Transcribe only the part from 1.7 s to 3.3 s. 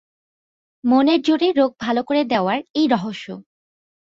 ভাল করে দেওয়ার এই রহস্য।